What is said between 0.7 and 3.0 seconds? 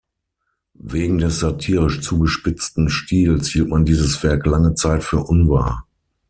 Wegen des satirisch zugespitzten